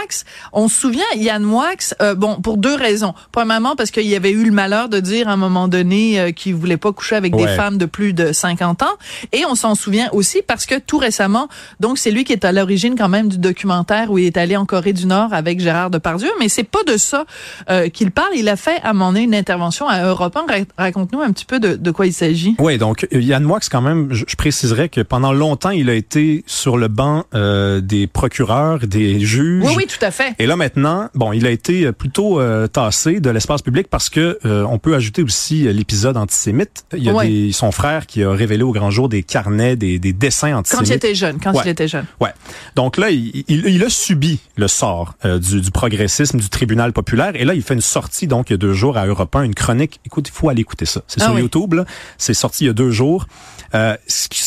On 0.52 0.68
se 0.68 0.80
souvient, 0.80 1.04
Yann 1.16 1.42
Moix, 1.42 1.70
bon, 2.16 2.40
pour 2.40 2.58
deux 2.58 2.74
raisons. 2.74 3.14
Premièrement, 3.32 3.74
parce 3.74 3.90
qu'il 3.90 4.06
y 4.06 4.14
avait 4.14 4.30
eu 4.30 4.44
le 4.44 4.52
malheur 4.52 4.88
de 4.88 5.00
dire 5.00 5.28
à 5.28 5.32
un 5.32 5.36
moment 5.36 5.68
donné 5.68 6.34
qu'il 6.34 6.54
voulait 6.54 6.76
pas 6.76 6.92
coucher 6.92 7.16
avec 7.16 7.34
des 7.34 7.46
femmes 7.46 7.78
de 7.78 7.86
plus 7.86 8.12
de 8.12 8.32
50 8.32 8.82
ans. 8.82 8.96
Et 9.32 9.44
on 9.46 9.54
s'en 9.54 9.74
souvient 9.74 10.10
aussi 10.12 10.42
parce 10.46 10.66
que 10.66 10.78
tout 10.78 10.98
récemment, 10.98 11.48
donc 11.80 11.98
c'est 11.98 12.10
lui 12.10 12.24
qui 12.24 12.32
est 12.32 12.44
à 12.44 12.52
l'origine 12.52 12.94
quand 12.96 13.08
même 13.08 13.28
du 13.28 13.38
documentaire 13.46 14.10
où 14.10 14.18
il 14.18 14.26
est 14.26 14.36
allé 14.36 14.56
en 14.56 14.66
Corée 14.66 14.92
du 14.92 15.06
Nord 15.06 15.32
avec 15.32 15.60
Gérard 15.60 15.90
Depardieu, 15.90 16.30
mais 16.40 16.48
c'est 16.48 16.64
pas 16.64 16.82
de 16.84 16.96
ça 16.96 17.24
euh, 17.70 17.88
qu'il 17.88 18.10
parle. 18.10 18.34
Il 18.34 18.48
a 18.48 18.56
fait 18.56 18.80
à 18.82 18.92
mon 18.92 19.14
une 19.14 19.34
intervention 19.34 19.86
à 19.88 20.02
Europe 20.02 20.36
1. 20.36 20.64
Raconte-nous 20.76 21.20
un 21.20 21.30
petit 21.30 21.44
peu 21.44 21.60
de, 21.60 21.76
de 21.76 21.90
quoi 21.92 22.06
il 22.06 22.12
s'agit. 22.12 22.56
Oui, 22.58 22.76
donc 22.76 23.06
Yann 23.12 23.44
Moix, 23.44 23.60
quand 23.70 23.80
même, 23.80 24.12
je, 24.12 24.24
préciserais 24.36 24.88
que 24.88 25.00
pendant 25.00 25.32
longtemps, 25.32 25.70
il 25.70 25.88
a 25.88 25.94
été 25.94 26.42
sur 26.46 26.76
le 26.76 26.88
banc 26.88 27.24
euh, 27.34 27.80
des 27.80 28.08
procureurs, 28.08 28.80
des 28.80 29.20
juges. 29.20 29.64
Oui, 29.64 29.74
oui, 29.76 29.86
tout 29.86 30.04
à 30.04 30.10
fait. 30.10 30.34
Et 30.38 30.46
là 30.46 30.56
maintenant, 30.56 31.08
bon, 31.14 31.32
il 31.32 31.46
a 31.46 31.50
été 31.50 31.92
plutôt 31.92 32.40
euh, 32.40 32.66
tassé 32.66 33.20
de 33.20 33.30
l'espace 33.30 33.62
public 33.62 33.86
parce 33.88 34.10
que 34.10 34.38
on 34.44 34.78
peut 34.78 34.94
ajouter 34.94 35.22
aussi 35.22 35.72
l'épisode 35.72 36.16
antisémite. 36.16 36.84
Il 36.92 37.04
y 37.04 37.08
a 37.08 37.24
des, 37.24 37.52
son 37.52 37.70
frère 37.70 38.06
qui 38.06 38.24
a 38.24 38.32
révélé 38.32 38.64
au 38.64 38.72
grand 38.72 38.90
jour 38.90 39.08
des 39.08 39.22
carnets, 39.22 39.76
des, 39.76 39.98
des 39.98 40.12
dessins 40.12 40.56
antisémites. 40.56 40.88
Quand 40.88 40.92
il 40.92 40.96
était 40.96 41.14
jeune, 41.14 41.38
quand 41.38 41.52
il 41.64 41.68
était 41.68 41.88
jeune. 41.88 42.06
Ouais. 42.20 42.32
Donc 42.74 42.96
là, 42.96 43.10
il, 43.10 43.35
il, 43.48 43.84
a 43.84 43.90
subi 43.90 44.40
le 44.56 44.68
sort 44.68 45.14
euh, 45.24 45.38
du, 45.38 45.60
du, 45.60 45.70
progressisme 45.70 46.38
du 46.38 46.48
tribunal 46.48 46.92
populaire. 46.92 47.32
Et 47.34 47.44
là, 47.44 47.54
il 47.54 47.62
fait 47.62 47.74
une 47.74 47.80
sortie, 47.80 48.26
donc, 48.26 48.50
il 48.50 48.52
y 48.52 48.54
a 48.54 48.58
deux 48.58 48.72
jours 48.72 48.96
à 48.96 49.06
Europe 49.06 49.34
1, 49.34 49.42
une 49.42 49.54
chronique. 49.54 50.00
Écoute, 50.04 50.28
il 50.28 50.32
faut 50.32 50.48
aller 50.48 50.62
écouter 50.62 50.86
ça. 50.86 51.02
C'est 51.06 51.22
ah 51.22 51.26
sur 51.26 51.38
YouTube, 51.38 51.74
C'est 52.18 52.34
sorti 52.34 52.64
il 52.64 52.66
y 52.68 52.70
a 52.70 52.72
deux 52.72 52.90
jours. 52.90 53.26
Euh, 53.74 53.96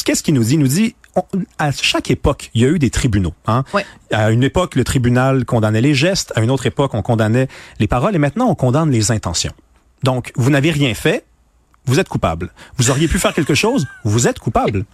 Qu'est-ce 0.06 0.24
qu'il 0.24 0.34
nous 0.34 0.44
dit? 0.44 0.54
Il 0.54 0.60
nous 0.60 0.68
dit, 0.68 0.96
à 1.58 1.72
chaque 1.72 2.12
époque, 2.12 2.50
il 2.54 2.62
y 2.62 2.66
a 2.66 2.70
eu 2.70 2.80
des 2.80 2.90
tribunaux. 2.90 3.34
Hein? 3.48 3.64
À 4.12 4.32
une 4.32 4.44
époque, 4.44 4.76
le 4.76 4.84
tribunal 4.84 5.46
condamnait 5.46 5.82
les 5.82 5.94
gestes. 5.94 6.32
À 6.36 6.42
une 6.42 6.52
autre 6.52 6.66
époque, 6.66 6.94
on 6.94 7.02
condamnait 7.02 7.48
les 7.80 7.88
paroles. 7.88 8.16
Et 8.16 8.20
maintenant, 8.20 8.50
on 8.50 8.56
condamne 8.56 8.92
les 8.92 9.12
intentions. 9.12 9.54
Donc, 10.04 10.32
vous 10.36 10.50
n'avez 10.50 10.72
rien 10.72 10.94
fait, 10.94 11.26
vous 11.86 12.00
êtes 12.00 12.10
coupable. 12.10 12.52
Vous 12.78 12.92
auriez 12.92 13.08
pu 13.08 13.20
faire 13.20 13.34
quelque 13.34 13.56
chose, 13.56 13.88
vous 14.04 14.28
êtes 14.28 14.40
coupable. 14.40 14.86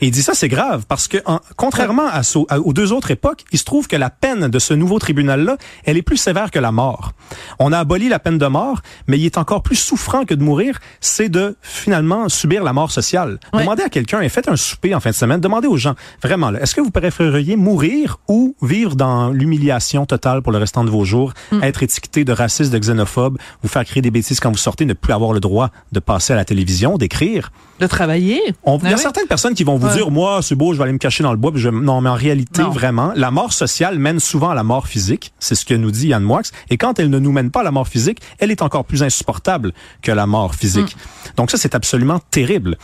Et 0.00 0.06
il 0.06 0.10
dit 0.10 0.22
ça, 0.22 0.34
c'est 0.34 0.48
grave, 0.48 0.84
parce 0.86 1.08
que 1.08 1.18
contrairement 1.56 2.06
à, 2.06 2.22
aux 2.58 2.72
deux 2.72 2.92
autres 2.92 3.10
époques, 3.10 3.44
il 3.52 3.58
se 3.58 3.64
trouve 3.64 3.88
que 3.88 3.96
la 3.96 4.10
peine 4.10 4.48
de 4.48 4.58
ce 4.58 4.74
nouveau 4.74 4.98
tribunal-là, 4.98 5.56
elle 5.84 5.96
est 5.96 6.02
plus 6.02 6.16
sévère 6.16 6.50
que 6.50 6.58
la 6.58 6.72
mort. 6.72 7.12
On 7.58 7.72
a 7.72 7.78
aboli 7.78 8.08
la 8.08 8.18
peine 8.18 8.38
de 8.38 8.46
mort, 8.46 8.82
mais 9.06 9.18
il 9.18 9.24
est 9.24 9.38
encore 9.38 9.62
plus 9.62 9.76
souffrant 9.76 10.24
que 10.24 10.34
de 10.34 10.42
mourir, 10.42 10.78
c'est 11.00 11.28
de 11.28 11.56
finalement 11.62 12.28
subir 12.28 12.62
la 12.64 12.72
mort 12.72 12.90
sociale. 12.90 13.38
Demandez 13.52 13.82
à 13.82 13.88
quelqu'un, 13.88 14.20
et 14.20 14.28
faites 14.28 14.48
un 14.48 14.56
souper 14.56 14.94
en 14.94 15.00
fin 15.00 15.10
de 15.10 15.14
semaine, 15.14 15.40
demandez 15.40 15.68
aux 15.68 15.76
gens, 15.76 15.94
vraiment, 16.22 16.52
est-ce 16.54 16.74
que 16.74 16.80
vous 16.80 16.90
préféreriez 16.90 17.56
mourir 17.56 18.18
ou 18.28 18.54
vivre 18.62 18.94
dans 18.94 19.30
l'humiliation 19.30 20.06
totale 20.06 20.42
pour 20.42 20.52
le 20.52 20.58
restant 20.58 20.84
de 20.84 20.90
vos 20.90 21.04
jours, 21.04 21.32
mm. 21.50 21.62
être 21.62 21.82
étiqueté 21.82 22.24
de 22.24 22.32
raciste, 22.32 22.72
de 22.72 22.78
xénophobe, 22.78 23.38
vous 23.62 23.68
faire 23.68 23.84
créer 23.84 24.02
des 24.02 24.10
bêtises 24.10 24.40
quand 24.40 24.50
vous 24.50 24.56
sortez, 24.56 24.84
ne 24.84 24.94
plus 24.94 25.12
avoir 25.12 25.32
le 25.32 25.40
droit 25.40 25.70
de 25.92 26.00
passer 26.00 26.31
à 26.32 26.36
la 26.36 26.44
télévision, 26.44 26.98
d'écrire. 26.98 27.52
De 27.80 27.86
travailler. 27.86 28.40
il 28.44 28.70
y 28.70 28.74
a 28.74 28.78
ben 28.78 28.96
certaines 28.96 29.26
personnes 29.26 29.54
qui 29.54 29.64
vont 29.64 29.76
vous 29.76 29.88
dire, 29.88 30.10
moi, 30.10 30.40
c'est 30.42 30.54
beau, 30.54 30.72
je 30.72 30.78
vais 30.78 30.84
aller 30.84 30.92
me 30.92 30.98
cacher 30.98 31.22
dans 31.22 31.32
le 31.32 31.36
bois. 31.36 31.52
je... 31.54 31.68
Non, 31.68 32.00
mais 32.00 32.10
en 32.10 32.14
réalité, 32.14 32.62
vraiment, 32.62 33.12
la 33.16 33.30
mort 33.30 33.52
sociale 33.52 33.98
mène 33.98 34.20
souvent 34.20 34.50
à 34.50 34.54
la 34.54 34.62
mort 34.62 34.86
physique. 34.86 35.32
C'est 35.38 35.54
ce 35.54 35.64
que 35.64 35.74
nous 35.74 35.90
dit 35.90 36.08
Yann 36.08 36.22
Moix. 36.22 36.42
Et 36.70 36.76
quand 36.76 36.98
elle 36.98 37.10
ne 37.10 37.18
nous 37.18 37.32
mène 37.32 37.50
pas 37.50 37.60
à 37.60 37.64
la 37.64 37.72
mort 37.72 37.88
physique, 37.88 38.20
elle 38.38 38.50
est 38.50 38.62
encore 38.62 38.84
plus 38.84 39.02
insupportable 39.02 39.72
que 40.00 40.12
la 40.12 40.26
mort 40.26 40.54
physique. 40.54 40.96
Mm. 40.96 41.30
Donc 41.36 41.50
ça, 41.50 41.58
c'est 41.58 41.74
absolument 41.74 42.20
terrible. 42.30 42.76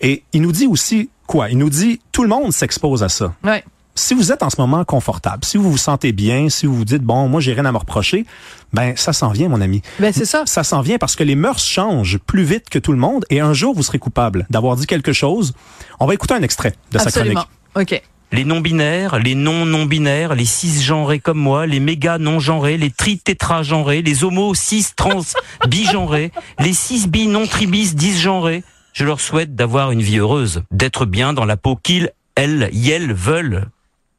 Et 0.00 0.22
il 0.32 0.42
nous 0.42 0.52
dit 0.52 0.66
aussi 0.66 1.10
quoi? 1.26 1.50
Il 1.50 1.58
nous 1.58 1.70
dit, 1.70 2.00
tout 2.12 2.22
le 2.22 2.28
monde 2.28 2.52
s'expose 2.52 3.02
à 3.02 3.08
ça. 3.08 3.34
Ouais 3.44 3.64
si 3.96 4.14
vous 4.14 4.30
êtes 4.30 4.42
en 4.42 4.50
ce 4.50 4.60
moment 4.60 4.84
confortable, 4.84 5.44
si 5.44 5.56
vous 5.56 5.70
vous 5.70 5.78
sentez 5.78 6.12
bien, 6.12 6.48
si 6.48 6.66
vous 6.66 6.76
vous 6.76 6.84
dites 6.84 7.02
bon, 7.02 7.28
moi 7.28 7.40
j'ai 7.40 7.52
rien 7.54 7.64
à 7.64 7.72
me 7.72 7.78
reprocher, 7.78 8.26
ben 8.72 8.94
ça 8.96 9.12
s'en 9.12 9.30
vient 9.30 9.48
mon 9.48 9.60
ami. 9.60 9.82
Ben 9.98 10.12
c'est 10.12 10.26
ça. 10.26 10.44
Ça 10.46 10.62
s'en 10.62 10.82
vient 10.82 10.98
parce 10.98 11.16
que 11.16 11.24
les 11.24 11.34
mœurs 11.34 11.58
changent 11.58 12.18
plus 12.18 12.44
vite 12.44 12.68
que 12.68 12.78
tout 12.78 12.92
le 12.92 12.98
monde 12.98 13.24
et 13.30 13.40
un 13.40 13.54
jour 13.54 13.74
vous 13.74 13.82
serez 13.82 13.98
coupable 13.98 14.46
d'avoir 14.50 14.76
dit 14.76 14.86
quelque 14.86 15.12
chose. 15.12 15.54
On 15.98 16.06
va 16.06 16.14
écouter 16.14 16.34
un 16.34 16.42
extrait 16.42 16.74
de 16.92 16.98
Absolument. 16.98 17.40
sa 17.40 17.46
chronique. 17.74 17.92
OK. 17.94 18.02
les 18.32 18.44
non-binaires, 18.44 19.18
les 19.18 19.34
non-non-binaires, 19.34 20.34
les 20.34 20.44
cisgenrés 20.44 21.20
comme 21.20 21.38
moi, 21.38 21.66
les 21.66 21.80
méga 21.80 22.18
non-genrés, 22.18 22.76
les 22.76 22.90
tri-tétra-genrés, 22.90 24.02
les 24.02 24.24
homos 24.24 24.54
cis 24.54 24.86
trans 24.94 25.22
bigenrés, 25.68 26.32
les 26.58 26.72
cis 26.74 27.08
bi 27.08 27.26
non-tribis 27.28 27.94
disgenrés. 27.94 28.62
Je 28.92 29.04
leur 29.04 29.20
souhaite 29.20 29.54
d'avoir 29.54 29.90
une 29.90 30.02
vie 30.02 30.18
heureuse, 30.18 30.62
d'être 30.70 31.04
bien 31.06 31.32
dans 31.32 31.44
la 31.44 31.56
peau 31.56 31.76
qu'ils, 31.76 32.10
elles, 32.34 32.70
elles 32.74 33.12
veulent. 33.12 33.68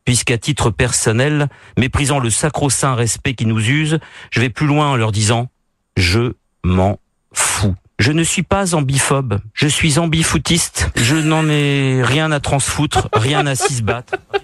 Puisqu'à 0.08 0.38
titre 0.38 0.70
personnel, 0.70 1.50
méprisant 1.78 2.20
le 2.20 2.30
sacro-saint 2.30 2.96
respect 2.96 3.34
qui 3.34 3.46
nous 3.46 3.60
use, 3.60 4.00
je 4.32 4.40
vais 4.40 4.50
plus 4.50 4.66
loin 4.66 4.88
en 4.88 4.96
leur 4.96 5.12
disant 5.12 5.50
je 5.98 6.32
m'en 6.64 6.98
fous. 7.34 7.76
Je 8.00 8.14
ne 8.14 8.24
suis 8.24 8.44
pas 8.44 8.74
ambiphobe, 8.74 9.40
je 9.54 9.68
suis 9.68 10.00
ambifoutiste. 10.00 10.88
Je 10.96 11.18
n'en 11.18 11.50
ai 11.50 12.02
rien 12.06 12.32
à 12.32 12.40
transfoutre, 12.40 13.10
rien 13.12 13.46
à 13.48 13.56
s'y 13.56 13.74
se 13.74 13.82
battre. 13.84 14.14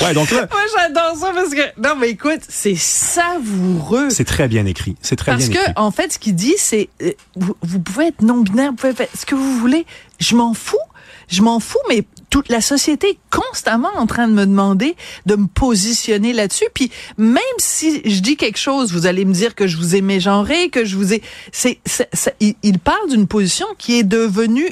Ouais, 0.00 0.14
donc 0.14 0.30
là, 0.30 0.46
Moi, 0.48 0.60
j'adore 0.76 1.16
ça 1.16 1.32
parce 1.34 1.52
que, 1.52 1.80
non, 1.82 1.96
mais 1.98 2.10
écoute, 2.10 2.42
c'est 2.48 2.76
savoureux. 2.76 4.10
c'est 4.10 4.24
très 4.24 4.46
bien 4.46 4.64
écrit. 4.64 4.94
C'est 5.00 5.16
très 5.16 5.32
Parce 5.32 5.48
bien 5.48 5.58
que, 5.58 5.70
écrit. 5.70 5.72
en 5.74 5.90
fait, 5.90 6.12
ce 6.12 6.20
qu'il 6.20 6.36
dit, 6.36 6.54
c'est, 6.56 6.88
euh, 7.02 7.10
vous, 7.34 7.56
vous 7.62 7.80
pouvez 7.80 8.06
être 8.06 8.22
non-binaire, 8.22 8.70
vous 8.70 8.76
pouvez 8.76 8.94
faire 8.94 9.08
ce 9.12 9.26
que 9.26 9.34
vous 9.34 9.58
voulez. 9.58 9.86
Je 10.20 10.36
m'en 10.36 10.54
fous. 10.54 10.76
Je 11.28 11.42
m'en 11.42 11.60
fous, 11.60 11.78
mais 11.88 12.04
toute 12.30 12.48
la 12.48 12.60
société 12.60 13.10
est 13.10 13.18
constamment 13.30 13.90
en 13.96 14.06
train 14.06 14.28
de 14.28 14.32
me 14.32 14.44
demander 14.44 14.96
de 15.26 15.36
me 15.36 15.46
positionner 15.46 16.32
là-dessus. 16.32 16.66
Puis 16.74 16.90
même 17.16 17.42
si 17.58 18.02
je 18.08 18.20
dis 18.20 18.36
quelque 18.36 18.58
chose, 18.58 18.92
vous 18.92 19.06
allez 19.06 19.24
me 19.24 19.32
dire 19.32 19.54
que 19.54 19.66
je 19.66 19.76
vous 19.76 19.96
ai 19.96 20.00
mégenré, 20.00 20.68
que 20.68 20.84
je 20.84 20.96
vous 20.96 21.14
ai... 21.14 21.22
C'est, 21.52 21.80
il, 22.40 22.54
il 22.62 22.78
parle 22.78 23.08
d'une 23.08 23.26
position 23.26 23.66
qui 23.78 23.98
est 23.98 24.04
devenue 24.04 24.68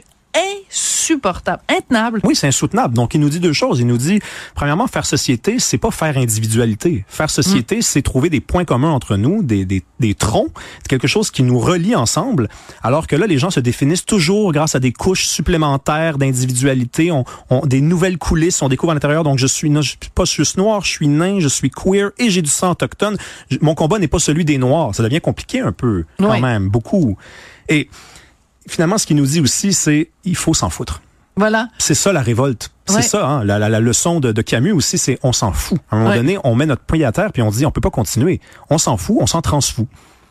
insupportable, 0.71 1.63
intenable. 1.69 2.21
Oui, 2.25 2.35
c'est 2.35 2.47
insoutenable. 2.49 2.95
Donc, 2.95 3.15
il 3.15 3.21
nous 3.21 3.29
dit 3.29 3.41
deux 3.41 3.53
choses. 3.53 3.81
Il 3.81 3.87
nous 3.87 3.97
dit, 3.99 4.21
premièrement, 4.55 4.87
faire 4.87 5.07
société, 5.07 5.59
c'est 5.59 5.79
pas 5.79 5.91
faire 5.91 6.17
individualité. 6.17 7.05
Faire 7.09 7.31
société, 7.31 7.83
c'est 7.83 8.03
trouver 8.03 8.31
des 8.31 8.41
points 8.41 8.65
communs 8.65 8.91
entre 8.91 9.17
nous, 9.17 9.43
des, 9.43 9.65
des, 9.65 9.83
des 10.01 10.15
troncs, 10.15 10.51
quelque 10.89 11.07
chose 11.07 11.31
qui 11.31 11.43
nous 11.43 11.59
relie 11.59 11.95
ensemble. 11.95 12.49
Alors 12.83 13.07
que 13.07 13.17
là, 13.17 13.27
les 13.27 13.39
gens 13.39 13.51
se 13.51 13.61
définissent 13.61 14.05
toujours 14.05 14.53
grâce 14.53 14.75
à 14.75 14.81
des 14.81 14.93
couches 14.93 15.27
supplémentaires 15.27 16.19
d'individualité, 16.19 17.11
on, 17.13 17.25
on- 17.51 17.67
des 17.67 17.81
nouvelles 17.81 18.19
coulisses, 18.19 18.61
on 18.63 18.69
découvre 18.69 18.93
à 18.93 18.95
l'intérieur. 18.95 19.25
Donc, 19.25 19.39
je 19.39 19.47
suis, 19.47 19.71
non, 19.71 19.83
je 19.83 19.91
suis 19.91 19.99
pas 20.15 20.25
juste 20.25 20.57
noir, 20.59 20.83
je 20.85 20.91
suis 20.91 21.09
nain, 21.09 21.39
je 21.41 21.49
suis 21.49 21.71
queer 21.71 22.11
et 22.19 22.31
j'ai 22.31 22.43
du 22.43 22.51
sang 22.51 22.73
autochtone. 22.73 23.17
Je- 23.51 23.59
mon 23.61 23.75
combat 23.75 23.99
n'est 23.99 24.09
pas 24.09 24.19
celui 24.19 24.45
des 24.45 24.59
noirs. 24.59 24.95
Ça 24.95 25.03
devient 25.03 25.21
compliqué 25.21 25.61
un 25.61 25.73
peu, 25.73 26.05
quand 26.19 26.41
même, 26.41 26.69
beaucoup. 26.69 27.17
Et 27.69 27.89
finalement, 28.69 28.99
ce 28.99 29.07
qu'il 29.07 29.17
nous 29.17 29.27
dit 29.27 29.41
aussi, 29.41 29.73
c'est 29.73 30.11
il 30.25 30.37
faut 30.37 30.55
s'en 30.55 30.71
foutre. 30.71 31.01
Voilà. 31.39 31.69
C'est 31.79 31.95
ça 31.95 32.13
la 32.13 32.23
révolte. 32.23 32.71
C'est 32.87 32.95
Ouais. 32.97 33.03
ça, 33.03 33.27
hein, 33.27 33.45
la, 33.45 33.59
la, 33.59 33.69
la 33.69 33.81
leçon 33.81 34.21
de, 34.21 34.33
de 34.33 34.43
Camus 34.43 34.73
aussi, 34.73 34.97
c'est 34.97 35.19
on 35.23 35.33
s'en 35.33 35.53
fout. 35.53 35.79
À 35.91 35.97
un 35.97 35.99
moment 35.99 36.11
Ouais. 36.11 36.17
donné, 36.17 36.39
on 36.45 36.55
met 36.55 36.67
notre 36.67 36.83
poing 36.83 37.03
à 37.03 37.13
terre 37.13 37.31
puis 37.33 37.43
on 37.43 37.51
dit 37.51 37.67
on 37.67 37.71
peut 37.71 37.81
pas 37.83 37.91
continuer. 37.91 38.41
On 38.71 38.79
s'en 38.79 38.97
fout, 38.97 39.17
on 39.21 39.27
s'en 39.27 39.43
transfout. 39.43 39.87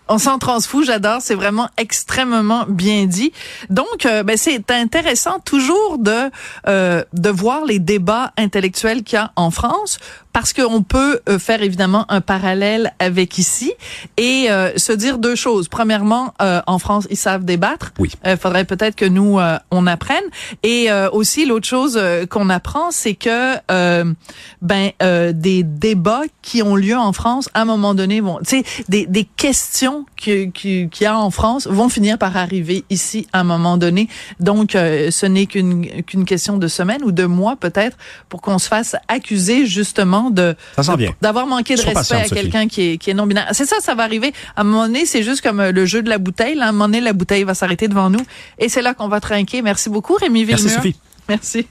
On 0.08 0.20
s'en 0.20 0.38
transfou, 0.38 0.84
j'adore, 0.84 1.18
c'est 1.22 1.34
vraiment 1.34 1.68
extrêmement 1.78 2.66
bien 2.70 3.08
dit. 3.08 3.32
Donc, 3.72 4.06
euh, 4.06 4.22
ben, 4.22 4.38
c'est 4.38 4.70
intéressant 4.70 5.40
toujours 5.40 5.98
de 5.98 6.30
euh, 6.68 7.04
de 7.14 7.30
voir 7.32 7.66
les 7.66 7.80
débats 7.80 8.32
intellectuels 8.38 9.02
qu'il 9.02 9.18
y 9.18 9.20
a 9.20 9.32
en 9.36 9.50
France, 9.50 9.98
parce 10.36 10.52
qu'on 10.52 10.84
peut 10.84 11.22
euh, 11.30 11.40
faire 11.40 11.62
évidemment 11.62 12.06
un 12.10 12.20
parallèle 12.20 12.92
avec 13.00 13.38
ici 13.38 13.72
et 14.18 14.48
euh, 14.50 14.74
se 14.76 14.92
dire 14.92 15.18
deux 15.18 15.36
choses. 15.36 15.70
Premièrement, 15.70 16.34
euh, 16.42 16.62
en 16.68 16.78
France, 16.78 17.08
ils 17.10 17.16
savent 17.16 17.46
débattre. 17.46 17.94
Oui. 18.00 18.12
Il 18.26 18.36
faudrait 18.36 18.66
peut-être 18.66 18.98
que 18.98 19.06
nous 19.06 19.40
euh, 19.40 19.58
on 19.72 19.88
apprenne. 19.88 20.26
Et 20.62 20.92
euh, 20.92 21.10
aussi 21.10 21.46
l'autre 21.46 21.66
chose 21.66 21.96
euh, 21.98 22.26
qu'on 22.26 22.50
apprend, 22.50 22.92
c'est 22.92 23.14
que 23.16 23.56
euh, 23.72 24.04
ben 24.62 24.92
euh, 25.02 25.32
des 25.32 25.64
débats 25.64 26.24
qui 26.42 26.62
ont 26.62 26.76
lieu 26.76 26.98
en 26.98 27.14
France 27.14 27.48
à 27.54 27.62
un 27.62 27.66
moment 27.66 27.96
donné 27.96 28.20
vont, 28.20 28.40
tu 28.46 28.58
sais, 28.62 28.64
des, 28.90 29.06
des 29.06 29.24
questions 29.24 30.06
que- 30.22 30.48
que- 30.48 30.86
qu'il 30.90 31.04
y 31.04 31.06
a 31.06 31.18
en 31.18 31.30
France 31.32 31.66
vont 31.66 31.88
finir 31.88 32.18
par 32.18 32.36
arriver 32.36 32.84
ici 32.90 33.26
à 33.32 33.40
un 33.40 33.44
moment 33.46 33.78
donné. 33.78 34.10
Donc 34.42 34.76
euh, 34.76 35.12
ce 35.12 35.26
n'est 35.28 35.46
qu'une 35.46 36.04
qu'une 36.04 36.26
question 36.26 36.58
de 36.58 36.68
semaines 36.68 37.04
ou 37.06 37.14
de 37.14 37.24
mois 37.24 37.56
peut-être 37.56 37.96
pour 38.28 38.42
qu'on 38.42 38.60
se 38.60 38.68
fasse 38.68 38.98
accuser 39.08 39.66
justement 39.66 40.25
de- 40.30 40.56
d'avoir 41.22 41.48
manqué 41.48 41.76
de 41.76 41.80
respect 41.82 41.94
patiente, 41.94 42.20
à 42.20 42.24
quelqu'un 42.42 42.68
qui 42.68 42.82
est 42.94 42.98
qui 42.98 43.10
est 43.10 43.14
non 43.14 43.28
binaire. 43.28 43.48
C'est 43.52 43.66
ça, 43.66 43.78
ça 43.82 43.96
va 43.96 44.04
arriver. 44.04 44.34
À 44.56 44.62
un 44.62 44.64
moment 44.64 44.86
donné, 44.88 45.06
c'est 45.06 45.24
juste 45.24 45.42
comme 45.42 45.60
euh, 45.60 45.72
le 45.72 45.86
jeu 45.86 46.02
de 46.02 46.10
la 46.10 46.18
bouteille. 46.18 46.60
À 46.60 46.68
un 46.68 46.72
moment 46.72 46.86
donné, 46.86 47.02
la 47.02 47.14
bouteille 47.14 47.44
va 47.44 47.54
s'arrêter 47.54 47.88
devant 47.88 48.10
nous 48.10 48.26
et 48.60 48.70
c'est 48.70 48.82
là 48.82 48.94
qu'on 48.94 49.08
va 49.08 49.20
trinquer. 49.20 49.62
Merci 49.62 49.90
beaucoup, 49.90 50.14
Rémi 50.16 50.44
Villemur. 50.46 50.64
Merci 50.64 50.76
Sophie. 50.76 50.96
Merci. 51.30 51.68